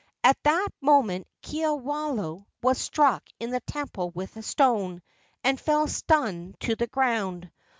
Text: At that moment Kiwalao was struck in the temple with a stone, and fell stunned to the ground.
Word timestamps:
At 0.23 0.41
that 0.41 0.69
moment 0.81 1.27
Kiwalao 1.43 2.47
was 2.63 2.79
struck 2.79 3.21
in 3.39 3.51
the 3.51 3.59
temple 3.59 4.09
with 4.09 4.35
a 4.35 4.41
stone, 4.41 5.03
and 5.43 5.59
fell 5.61 5.87
stunned 5.87 6.59
to 6.61 6.75
the 6.75 6.87
ground. 6.87 7.51